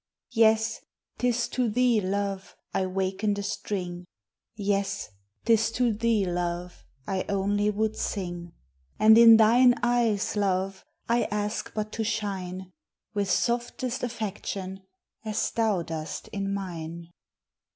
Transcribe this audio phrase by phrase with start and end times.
[0.31, 0.81] _)Yes!
[1.19, 4.07] tis to thee love I waken the string:
[4.55, 5.09] Yes!
[5.45, 8.53] 'tis to thee love I only would sing;
[8.97, 12.71] And in thine eyes love, I ask but to shine;
[13.13, 14.81] With softest affection,
[15.23, 17.11] As thou dost in mine.